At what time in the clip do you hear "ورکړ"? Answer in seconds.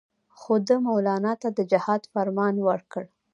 2.67-3.03